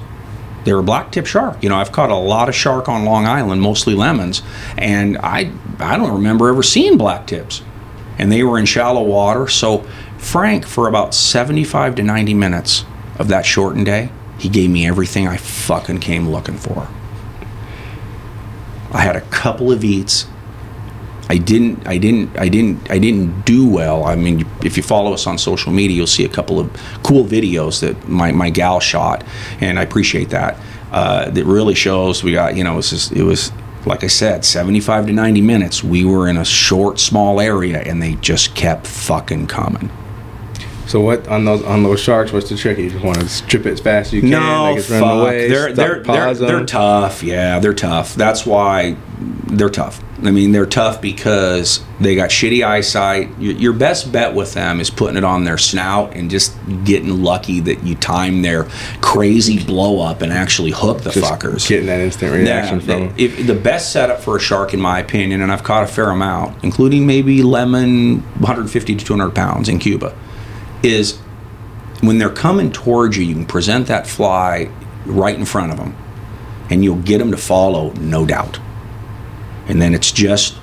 they 0.63 0.73
were 0.73 0.81
black 0.81 1.11
tip 1.11 1.25
shark. 1.25 1.61
You 1.63 1.69
know, 1.69 1.77
I've 1.77 1.91
caught 1.91 2.11
a 2.11 2.15
lot 2.15 2.49
of 2.49 2.55
shark 2.55 2.89
on 2.89 3.05
Long 3.05 3.25
Island, 3.25 3.61
mostly 3.61 3.95
lemons, 3.95 4.41
and 4.77 5.17
I 5.17 5.51
I 5.79 5.97
don't 5.97 6.13
remember 6.13 6.49
ever 6.49 6.63
seeing 6.63 6.97
black 6.97 7.27
tips. 7.27 7.61
And 8.17 8.31
they 8.31 8.43
were 8.43 8.59
in 8.59 8.65
shallow 8.65 9.01
water. 9.01 9.47
So 9.47 9.79
Frank, 10.17 10.65
for 10.65 10.89
about 10.89 11.15
75 11.15 11.95
to 11.95 12.03
90 12.03 12.33
minutes 12.33 12.83
of 13.17 13.29
that 13.29 13.45
shortened 13.45 13.85
day, 13.85 14.11
he 14.37 14.49
gave 14.49 14.69
me 14.69 14.85
everything 14.85 15.27
I 15.27 15.37
fucking 15.37 15.99
came 15.99 16.29
looking 16.29 16.57
for. 16.57 16.89
I 18.91 19.01
had 19.01 19.15
a 19.15 19.21
couple 19.21 19.71
of 19.71 19.83
eats. 19.83 20.27
I 21.29 21.37
didn't 21.37 21.87
I 21.87 21.99
didn't 21.99 22.37
I 22.39 22.49
didn't 22.49 22.89
I 22.89 22.97
didn't 22.97 23.45
do 23.45 23.69
well. 23.69 24.03
I 24.03 24.15
mean, 24.15 24.47
if 24.63 24.75
you 24.75 24.83
follow 24.83 25.13
us 25.13 25.27
on 25.27 25.37
social 25.37 25.71
media, 25.71 25.95
you'll 25.95 26.07
see 26.07 26.25
a 26.25 26.29
couple 26.29 26.59
of 26.59 26.73
cool 27.03 27.23
videos 27.23 27.81
that 27.81 28.07
my, 28.09 28.31
my 28.31 28.49
gal 28.49 28.79
shot, 28.79 29.23
and 29.61 29.77
I 29.77 29.83
appreciate 29.83 30.29
that. 30.29 30.57
Uh, 30.91 31.29
that 31.29 31.45
really 31.45 31.75
shows 31.75 32.23
we 32.23 32.33
got 32.33 32.55
you 32.55 32.63
know 32.63 32.73
it 32.73 32.77
was 32.77 32.89
just, 32.89 33.11
it 33.11 33.21
was 33.21 33.51
like 33.85 34.03
I 34.03 34.07
said, 34.07 34.43
75 34.43 35.07
to 35.07 35.13
90 35.13 35.41
minutes. 35.41 35.83
We 35.83 36.03
were 36.03 36.27
in 36.27 36.35
a 36.35 36.43
short, 36.43 36.99
small 36.99 37.39
area, 37.39 37.79
and 37.79 38.01
they 38.01 38.15
just 38.15 38.55
kept 38.55 38.87
fucking 38.87 39.47
coming. 39.47 39.89
So 40.87 40.99
what 41.01 41.27
on 41.27 41.45
those 41.45 41.63
on 41.63 41.83
those 41.83 41.99
sharks? 41.99 42.31
What's 42.31 42.49
the 42.49 42.57
trick? 42.57 42.79
You 42.79 42.89
just 42.89 43.05
want 43.05 43.19
to 43.19 43.29
strip 43.29 43.67
it 43.67 43.73
as 43.73 43.79
fast 43.79 44.07
as 44.07 44.13
you 44.13 44.21
can. 44.21 44.31
No, 44.31 44.73
like 44.73 44.83
fuck. 44.83 45.21
away. 45.21 45.47
they're 45.47 45.71
they're 45.71 46.01
they're, 46.01 46.33
they're 46.33 46.65
tough. 46.65 47.21
Yeah, 47.21 47.59
they're 47.59 47.75
tough. 47.75 48.15
That's 48.15 48.43
why 48.43 48.97
they're 49.49 49.69
tough. 49.69 50.01
I 50.23 50.31
mean, 50.31 50.51
they're 50.51 50.65
tough 50.65 51.01
because 51.01 51.83
they 51.99 52.13
got 52.15 52.29
shitty 52.29 52.63
eyesight. 52.65 53.29
Your, 53.39 53.53
your 53.53 53.73
best 53.73 54.11
bet 54.11 54.35
with 54.35 54.53
them 54.53 54.79
is 54.79 54.89
putting 54.89 55.17
it 55.17 55.23
on 55.23 55.43
their 55.43 55.57
snout 55.57 56.13
and 56.15 56.29
just 56.29 56.55
getting 56.83 57.23
lucky 57.23 57.59
that 57.61 57.83
you 57.83 57.95
time 57.95 58.41
their 58.41 58.65
crazy 59.01 59.63
blow 59.63 60.01
up 60.01 60.21
and 60.21 60.31
actually 60.31 60.71
hook 60.71 61.01
the 61.01 61.09
Just 61.11 61.31
fuckers. 61.31 61.67
getting 61.67 61.87
that 61.87 61.99
instant 61.99 62.31
reaction 62.33 62.79
Yeah, 62.79 63.07
from 63.07 63.15
if, 63.17 63.47
the 63.47 63.55
best 63.55 63.91
setup 63.91 64.19
for 64.19 64.37
a 64.37 64.39
shark, 64.39 64.73
in 64.73 64.79
my 64.79 64.99
opinion, 64.99 65.41
and 65.41 65.51
I've 65.51 65.63
caught 65.63 65.83
a 65.83 65.87
fair 65.87 66.11
amount, 66.11 66.63
including 66.63 67.07
maybe 67.07 67.41
lemon, 67.41 68.19
150 68.39 68.95
to 68.95 69.05
200 69.05 69.33
pounds 69.33 69.67
in 69.67 69.79
Cuba, 69.79 70.15
is 70.83 71.17
when 72.01 72.17
they're 72.17 72.29
coming 72.29 72.71
towards 72.71 73.17
you, 73.17 73.23
you 73.25 73.33
can 73.33 73.45
present 73.45 73.87
that 73.87 74.05
fly 74.05 74.69
right 75.05 75.35
in 75.35 75.45
front 75.45 75.71
of 75.71 75.77
them, 75.77 75.95
and 76.69 76.83
you'll 76.83 77.01
get 77.01 77.17
them 77.17 77.31
to 77.31 77.37
follow, 77.37 77.91
no 77.93 78.25
doubt. 78.25 78.59
And 79.69 79.81
then 79.81 79.93
it's 79.93 80.11
just 80.11 80.57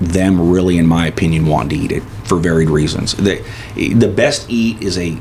them 0.00 0.50
really, 0.50 0.78
in 0.78 0.86
my 0.86 1.06
opinion, 1.06 1.46
wanting 1.46 1.78
to 1.78 1.84
eat 1.84 1.92
it 1.92 2.02
for 2.24 2.38
varied 2.38 2.70
reasons. 2.70 3.14
The, 3.14 3.44
the 3.74 4.08
best 4.08 4.48
eat 4.48 4.82
is 4.82 4.96
a 4.96 5.20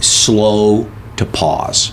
slow 0.00 0.88
to 1.16 1.26
pause. 1.26 1.92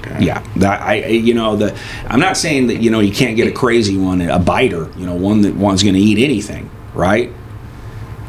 Okay. 0.00 0.26
Yeah, 0.26 0.42
that 0.56 0.82
I 0.82 1.06
you 1.06 1.32
know 1.32 1.56
the 1.56 1.78
I'm 2.08 2.20
not 2.20 2.36
saying 2.36 2.66
that 2.66 2.76
you 2.76 2.90
know 2.90 3.00
you 3.00 3.12
can't 3.12 3.36
get 3.36 3.48
a 3.48 3.52
crazy 3.52 3.96
one, 3.96 4.20
a 4.20 4.38
biter, 4.38 4.90
you 4.96 5.06
know, 5.06 5.14
one 5.14 5.40
that 5.42 5.54
one's 5.54 5.82
going 5.82 5.94
to 5.94 6.00
eat 6.00 6.22
anything, 6.22 6.70
right? 6.92 7.32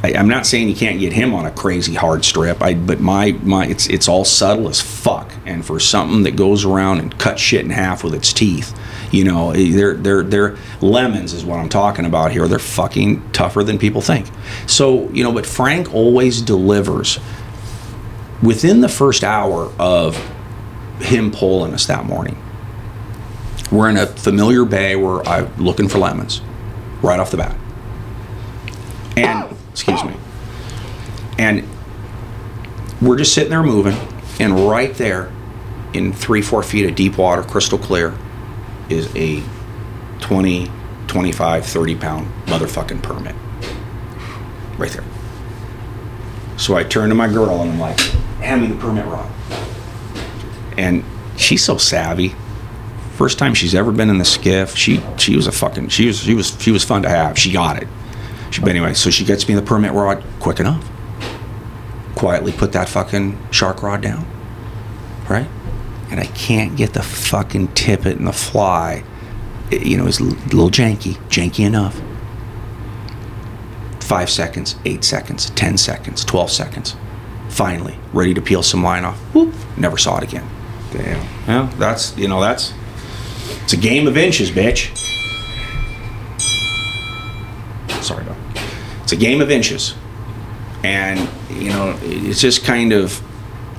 I, 0.04 0.14
I'm 0.14 0.28
not 0.28 0.46
saying 0.46 0.70
you 0.70 0.76
can't 0.76 1.00
get 1.00 1.14
him 1.14 1.34
on 1.34 1.46
a 1.46 1.52
crazy 1.52 1.96
hard 1.96 2.24
strip. 2.24 2.62
I 2.62 2.76
but 2.76 3.00
my 3.00 3.32
my 3.44 3.66
it's 3.66 3.88
it's 3.88 4.08
all 4.08 4.24
subtle 4.24 4.70
as 4.70 4.80
fuck, 4.80 5.34
and 5.46 5.66
for 5.66 5.80
something 5.80 6.24
that 6.24 6.36
goes 6.36 6.64
around 6.64 7.00
and 7.00 7.18
cuts 7.18 7.42
shit 7.42 7.66
in 7.66 7.72
half 7.72 8.04
with 8.04 8.14
its 8.14 8.32
teeth, 8.32 8.78
you 9.12 9.24
know, 9.24 9.54
they're 9.54 9.96
they're 9.96 10.24
they're 10.24 10.58
lemons 10.82 11.34
is 11.34 11.46
what 11.46 11.60
I'm 11.60 11.70
talking 11.70 12.06
about 12.06 12.32
here. 12.32 12.48
They're 12.48 12.60
fucking 12.60 13.32
tougher 13.32 13.64
than 13.64 13.78
people 13.78 14.02
think. 14.02 14.28
So 14.68 15.10
you 15.10 15.24
know, 15.24 15.32
but 15.32 15.46
Frank 15.46 15.94
always 15.94 16.42
delivers 16.42 17.20
within 18.42 18.82
the 18.82 18.90
first 18.90 19.24
hour 19.24 19.72
of 19.80 20.16
him 21.00 21.32
pulling 21.32 21.74
us 21.74 21.86
that 21.88 22.06
morning. 22.06 22.42
We're 23.72 23.90
in 23.90 23.98
a 23.98 24.06
familiar 24.06 24.66
bay 24.66 24.96
where 24.96 25.28
I'm 25.28 25.56
looking 25.58 25.90
for 25.90 25.98
lemons 25.98 26.42
right 27.02 27.20
off 27.20 27.32
the 27.32 27.38
bat. 27.38 27.56
And, 29.18 29.56
excuse 29.72 30.04
me. 30.04 30.14
And 31.38 31.68
we're 33.02 33.18
just 33.18 33.34
sitting 33.34 33.50
there 33.50 33.64
moving, 33.64 33.98
and 34.40 34.68
right 34.68 34.94
there, 34.96 35.32
in 35.94 36.14
three, 36.14 36.42
four 36.42 36.64
feet 36.64 36.86
of 36.90 36.96
deep 36.96 37.18
water, 37.18 37.44
crystal 37.44 37.78
clear, 37.78 38.14
is 38.90 39.14
a 39.16 39.44
20, 40.22 40.72
25, 41.08 41.66
30 41.66 41.96
pound 41.96 42.28
motherfucking 42.46 43.02
permit. 43.02 43.36
Right 44.78 44.92
there. 44.92 45.04
So 46.58 46.76
I 46.76 46.84
turn 46.84 47.10
to 47.10 47.16
my 47.16 47.28
girl 47.28 47.62
and 47.62 47.72
I'm 47.72 47.80
like, 47.80 48.00
hand 48.40 48.62
me 48.62 48.68
the 48.68 48.76
permit 48.76 49.06
rod 49.06 49.32
and 50.78 51.04
she's 51.38 51.64
so 51.64 51.78
savvy. 51.78 52.34
First 53.14 53.40
time 53.40 53.54
she's 53.54 53.74
ever 53.74 53.92
been 53.92 54.10
in 54.10 54.18
the 54.18 54.26
skiff. 54.26 54.76
She 54.76 55.02
she 55.18 55.36
was 55.36 55.48
a 55.48 55.52
fucking 55.52 55.90
she 55.90 56.08
was 56.08 56.20
she 56.20 56.34
was 56.34 56.62
she 56.62 56.72
was 56.72 56.84
fun 56.84 57.02
to 57.04 57.10
have. 57.10 57.38
She 57.38 57.52
got 57.52 57.82
it. 57.82 57.88
She, 58.52 58.62
but 58.62 58.70
anyway, 58.70 58.94
so 58.94 59.10
she 59.10 59.26
gets 59.26 59.48
me 59.48 59.56
the 59.56 59.62
permit 59.62 59.94
rod 59.94 60.24
quick 60.40 60.60
enough. 60.60 60.90
Quietly 62.16 62.52
put 62.52 62.72
that 62.74 62.90
fucking 62.90 63.38
shark 63.52 63.84
rod 63.84 64.02
down, 64.02 64.26
right? 65.30 65.48
And 66.16 66.24
I 66.24 66.28
can't 66.28 66.78
get 66.78 66.94
the 66.94 67.04
fucking 67.04 67.74
tippet 67.74 68.16
and 68.18 68.26
the 68.26 68.32
fly. 68.32 69.04
It- 69.70 69.86
you 69.86 69.98
know, 69.98 70.08
it's 70.08 70.22
a 70.22 70.24
little 70.24 70.70
janky, 70.70 71.18
janky 71.28 71.66
enough. 71.66 72.02
Five 74.00 74.30
seconds, 74.30 74.78
eight 74.86 75.04
seconds, 75.04 75.50
ten 75.50 75.78
seconds, 75.78 76.24
twelve 76.24 76.50
seconds. 76.50 76.96
Finally, 77.50 77.98
ready 78.14 78.34
to 78.34 78.42
peel 78.42 78.64
some 78.64 78.82
line 78.82 79.04
off. 79.04 79.18
Whoop, 79.34 79.54
never 79.76 79.98
saw 79.98 80.16
it 80.20 80.24
again. 80.24 80.48
Damn. 80.94 81.20
Yeah, 81.50 81.70
that's 81.78 82.16
you 82.18 82.30
know 82.30 82.40
that's 82.40 82.74
it's 83.66 83.74
a 83.74 83.78
game 83.78 84.08
of 84.08 84.16
inches, 84.16 84.50
bitch. 84.52 84.96
Sorry, 88.02 88.24
Doc. 88.24 88.38
It's 89.04 89.12
a 89.12 89.18
game 89.18 89.42
of 89.42 89.52
inches, 89.52 89.96
and 90.82 91.28
you 91.50 91.72
know 91.72 91.98
it's 92.04 92.40
just 92.40 92.64
kind 92.64 92.94
of 92.94 93.22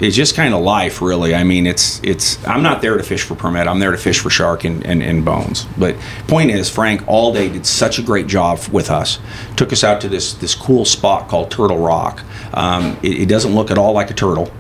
it's 0.00 0.14
just 0.14 0.34
kind 0.34 0.52
of 0.54 0.60
life, 0.60 1.00
really. 1.00 1.34
I 1.34 1.44
mean, 1.44 1.66
it's 1.66 2.00
it's 2.02 2.44
I'm 2.46 2.62
not 2.62 2.82
there 2.82 2.96
to 2.96 3.02
fish 3.02 3.22
for 3.22 3.34
permit. 3.34 3.66
I'm 3.66 3.78
there 3.78 3.92
to 3.92 3.98
fish 3.98 4.20
for 4.20 4.30
shark 4.30 4.64
and, 4.64 4.84
and, 4.84 5.02
and 5.02 5.24
bones. 5.24 5.66
But 5.78 5.96
point 6.28 6.50
is, 6.50 6.68
Frank 6.68 7.02
all 7.06 7.32
day 7.32 7.48
did 7.48 7.66
such 7.66 7.98
a 7.98 8.02
great 8.02 8.26
job 8.26 8.60
with 8.70 8.90
us. 8.90 9.18
Took 9.56 9.72
us 9.72 9.82
out 9.82 10.00
to 10.02 10.08
this 10.08 10.34
this 10.34 10.54
cool 10.54 10.84
spot 10.84 11.28
called 11.28 11.50
Turtle 11.50 11.78
Rock. 11.78 12.22
Um, 12.52 12.98
it, 13.02 13.22
it 13.22 13.28
doesn't 13.28 13.54
look 13.54 13.70
at 13.70 13.78
all 13.78 13.92
like 13.92 14.10
a 14.10 14.14
turtle 14.14 14.50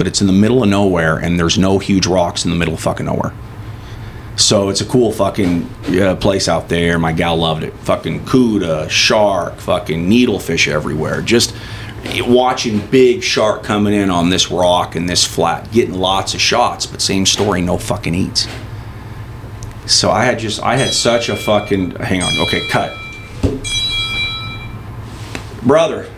but 0.00 0.06
it's 0.06 0.22
in 0.22 0.26
the 0.26 0.32
middle 0.32 0.62
of 0.62 0.68
nowhere 0.70 1.18
and 1.18 1.38
there's 1.38 1.58
no 1.58 1.78
huge 1.78 2.06
rocks 2.06 2.46
in 2.46 2.50
the 2.50 2.56
middle 2.56 2.72
of 2.72 2.80
fucking 2.80 3.04
nowhere. 3.04 3.34
So 4.34 4.70
it's 4.70 4.80
a 4.80 4.86
cool 4.86 5.12
fucking 5.12 5.68
uh, 6.00 6.16
place 6.16 6.48
out 6.48 6.70
there. 6.70 6.98
My 6.98 7.12
gal 7.12 7.36
loved 7.36 7.62
it. 7.62 7.74
Fucking 7.80 8.24
cuda, 8.24 8.88
shark, 8.88 9.56
fucking 9.56 10.08
needlefish 10.08 10.68
everywhere. 10.68 11.20
Just 11.20 11.54
watching 12.26 12.84
big 12.86 13.22
shark 13.22 13.62
coming 13.62 13.94
in 13.94 14.10
on 14.10 14.30
this 14.30 14.50
rock 14.50 14.96
and 14.96 15.08
this 15.08 15.24
flat, 15.24 15.70
getting 15.72 15.94
lots 15.94 16.34
of 16.34 16.40
shots, 16.40 16.86
but 16.86 17.00
same 17.00 17.26
story, 17.26 17.62
no 17.62 17.78
fucking 17.78 18.14
eats. 18.14 18.48
So 19.86 20.10
I 20.10 20.24
had 20.24 20.38
just, 20.38 20.62
I 20.62 20.76
had 20.76 20.92
such 20.92 21.28
a 21.28 21.36
fucking, 21.36 21.96
hang 21.96 22.22
on, 22.22 22.38
okay, 22.40 22.66
cut. 22.68 22.96
Brother, 25.62 26.08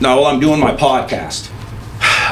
no, 0.00 0.16
well, 0.16 0.26
I'm 0.26 0.40
doing 0.40 0.60
my 0.60 0.74
podcast. 0.74 1.50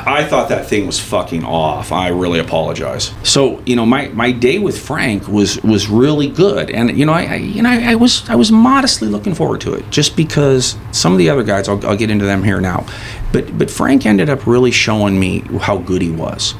I 0.09 0.25
thought 0.25 0.49
that 0.51 0.69
thing 0.69 0.87
was 0.87 1.01
fucking 1.01 1.45
off. 1.45 1.91
I 1.91 2.09
really 2.09 2.39
apologize. 2.39 3.13
So 3.25 3.61
you 3.67 3.75
know, 3.75 3.85
my, 3.85 4.07
my 4.09 4.31
day 4.31 4.61
with 4.61 4.79
Frank 4.79 5.27
was 5.27 5.61
was 5.65 5.89
really 5.89 6.29
good, 6.29 6.71
and 6.71 6.97
you 6.97 7.05
know, 7.05 7.13
I, 7.13 7.25
I 7.25 7.35
you 7.35 7.61
know 7.61 7.71
I, 7.71 7.91
I 7.91 7.95
was 7.97 8.29
I 8.31 8.37
was 8.37 8.53
modestly 8.53 9.09
looking 9.09 9.35
forward 9.35 9.61
to 9.63 9.75
it, 9.75 9.91
just 9.91 10.17
because 10.17 10.77
some 10.93 11.11
of 11.11 11.19
the 11.19 11.29
other 11.29 11.43
guys, 11.43 11.69
I'll, 11.69 11.85
I'll 11.85 11.97
get 11.97 12.09
into 12.09 12.25
them 12.25 12.45
here 12.45 12.61
now, 12.61 12.87
but 13.33 13.59
but 13.59 13.69
Frank 13.69 14.07
ended 14.07 14.31
up 14.31 14.47
really 14.47 14.71
showing 14.71 15.19
me 15.19 15.41
how 15.61 15.79
good 15.79 16.03
he 16.03 16.13
was, 16.13 16.55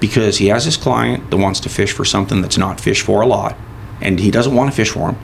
because 0.00 0.38
he 0.38 0.48
has 0.48 0.64
his 0.64 0.76
client 0.76 1.30
that 1.30 1.36
wants 1.36 1.60
to 1.60 1.68
fish 1.68 1.92
for 1.92 2.04
something 2.04 2.42
that's 2.42 2.58
not 2.58 2.80
fished 2.80 3.04
for 3.06 3.20
a 3.20 3.26
lot, 3.28 3.56
and 4.00 4.18
he 4.18 4.32
doesn't 4.32 4.56
want 4.56 4.70
to 4.70 4.76
fish 4.76 4.90
for 4.90 5.10
him. 5.12 5.18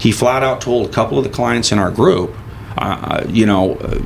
He 0.00 0.10
flat 0.10 0.42
out 0.42 0.60
told 0.60 0.88
a 0.88 0.92
couple 0.92 1.16
of 1.16 1.22
the 1.22 1.30
clients 1.30 1.70
in 1.70 1.78
our 1.78 1.92
group, 1.92 2.34
uh, 2.76 3.24
you 3.28 3.46
know. 3.46 3.76
Uh, 3.76 4.00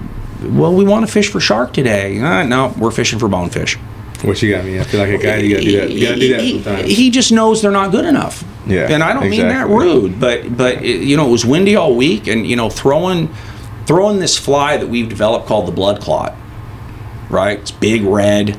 well, 0.51 0.75
we 0.75 0.85
want 0.85 1.07
to 1.07 1.13
fish 1.13 1.31
for 1.31 1.41
shark 1.41 1.73
today. 1.73 2.19
Uh, 2.21 2.43
no, 2.45 2.75
we're 2.79 2.91
fishing 2.91 3.19
for 3.19 3.29
bonefish. 3.29 3.77
What 4.23 4.41
you 4.41 4.55
got 4.55 4.65
me? 4.65 4.81
I 4.81 4.85
feel 4.85 5.01
like 5.01 5.11
a 5.11 5.19
guy. 5.19 5.37
You 5.37 5.55
gotta 5.55 5.65
do 5.65 5.81
that. 5.81 5.91
You 5.91 6.07
gotta 6.07 6.21
do 6.21 6.29
that 6.33 6.41
He- 6.41 6.63
sometimes. 6.63 6.89
He 6.91 7.11
just 7.11 7.31
knows 7.33 7.61
they're 7.61 7.71
not 7.71 7.91
good 7.91 8.05
enough. 8.07 8.43
Yeah, 8.67 8.87
and 8.91 9.03
I 9.03 9.13
don't 9.13 9.29
mean 9.29 9.49
that 9.49 9.69
rude, 9.69 10.19
but 10.19 10.57
but 10.57 10.83
it, 10.83 11.03
you 11.03 11.17
know 11.17 11.29
it 11.29 11.31
was 11.31 11.45
windy 11.45 11.77
all 11.77 11.95
week, 11.95 12.27
and 12.27 12.47
you 12.47 12.57
know 12.57 12.71
throwing 12.71 13.29
throwing 13.87 14.21
this 14.21 14.39
fly 14.39 14.79
that 14.79 14.89
we've 14.89 15.09
developed 15.09 15.47
called 15.47 15.67
the 15.67 15.73
blood 15.73 16.01
clot. 16.01 16.35
Right, 17.29 17.59
it's 17.59 17.71
big 17.71 18.05
red, 18.05 18.59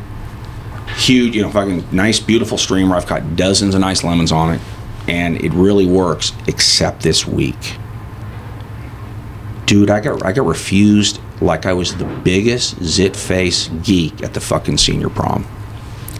huge. 0.97 1.35
You 1.35 1.41
know, 1.41 1.49
fucking 1.49 1.85
nice, 1.91 2.19
beautiful 2.19 2.57
streamer. 2.59 2.95
I've 2.95 3.07
caught 3.07 3.35
dozens 3.35 3.73
of 3.73 3.81
nice 3.81 4.03
lemons 4.03 4.31
on 4.31 4.53
it, 4.53 4.61
and 5.07 5.43
it 5.43 5.51
really 5.53 5.87
works. 5.87 6.31
Except 6.47 7.01
this 7.01 7.25
week, 7.25 7.75
dude, 9.75 9.89
I 9.89 9.99
got 9.99 10.25
I 10.25 10.31
got 10.31 10.45
refused 10.45 11.19
like 11.41 11.65
I 11.65 11.73
was 11.73 11.95
the 11.95 12.05
biggest 12.23 12.81
zit 12.83 13.15
face 13.15 13.67
geek 13.83 14.23
at 14.23 14.33
the 14.33 14.39
fucking 14.39 14.77
senior 14.77 15.09
prom. 15.09 15.45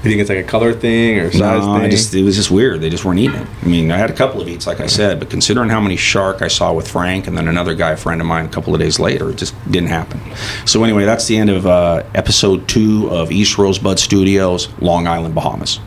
You 0.04 0.12
think 0.12 0.22
it's 0.22 0.30
like 0.30 0.38
a 0.40 0.44
color 0.44 0.72
thing 0.74 1.18
or 1.20 1.32
size 1.32 1.66
No, 1.66 1.74
I 1.74 1.80
thing? 1.82 1.90
just 1.92 2.14
it 2.14 2.24
was 2.24 2.36
just 2.36 2.52
weird. 2.52 2.82
They 2.82 2.90
just 2.90 3.06
weren't 3.06 3.20
eating 3.20 3.38
it. 3.40 3.48
I 3.64 3.66
mean, 3.66 3.90
I 3.92 3.98
had 3.98 4.10
a 4.12 4.14
couple 4.14 4.40
of 4.42 4.48
eats, 4.48 4.68
like 4.68 4.80
I 4.80 4.86
said, 4.88 5.20
but 5.20 5.30
considering 5.32 5.70
how 5.70 5.80
many 5.82 5.96
shark 5.96 6.42
I 6.44 6.48
saw 6.48 6.74
with 6.74 6.88
Frank 6.88 7.26
and 7.28 7.36
then 7.38 7.48
another 7.48 7.74
guy, 7.74 7.92
a 7.92 7.98
friend 7.98 8.22
of 8.22 8.28
mine, 8.28 8.46
a 8.46 8.50
couple 8.50 8.74
of 8.76 8.80
days 8.80 9.00
later, 9.00 9.32
it 9.32 9.38
just 9.38 9.56
didn't 9.72 9.90
happen. 9.90 10.20
So 10.68 10.84
anyway, 10.84 11.06
that's 11.06 11.26
the 11.28 11.38
end 11.38 11.50
of 11.50 11.66
uh, 11.66 12.04
episode 12.14 12.68
two 12.68 13.10
of 13.10 13.32
East 13.32 13.58
Rosebud 13.58 13.98
Studios, 13.98 14.68
Long 14.80 15.08
Island, 15.08 15.34
Bahamas. 15.34 15.80